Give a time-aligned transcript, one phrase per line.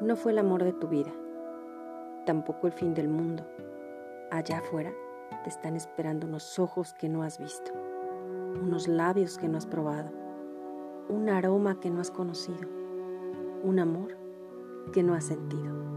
[0.00, 1.10] No fue el amor de tu vida,
[2.26, 3.46] tampoco el fin del mundo.
[4.30, 4.92] Allá afuera
[5.42, 7.72] te están esperando unos ojos que no has visto,
[8.60, 10.10] unos labios que no has probado,
[11.08, 12.68] un aroma que no has conocido,
[13.62, 14.18] un amor
[14.92, 15.95] que no has sentido.